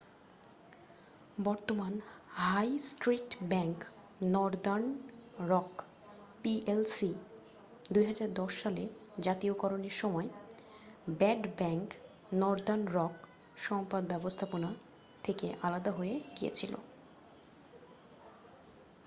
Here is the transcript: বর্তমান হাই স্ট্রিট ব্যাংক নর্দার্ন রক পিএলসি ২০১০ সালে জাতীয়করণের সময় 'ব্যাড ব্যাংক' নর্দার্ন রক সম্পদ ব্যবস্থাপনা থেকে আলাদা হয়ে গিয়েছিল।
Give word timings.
বর্তমান 1.37 1.93
হাই 2.41 2.69
স্ট্রিট 2.89 3.29
ব্যাংক 3.43 3.77
নর্দার্ন 4.33 4.87
রক 5.49 5.71
পিএলসি 6.43 7.11
২০১০ 7.91 8.53
সালে 8.61 8.83
জাতীয়করণের 9.19 9.95
সময় 10.01 10.27
'ব্যাড 11.11 11.41
ব্যাংক' 11.57 11.93
নর্দার্ন 12.33 12.83
রক 12.97 13.15
সম্পদ 13.57 14.01
ব্যবস্থাপনা 14.11 14.69
থেকে 15.23 15.47
আলাদা 15.61 15.91
হয়ে 15.91 16.15
গিয়েছিল। 16.37 16.73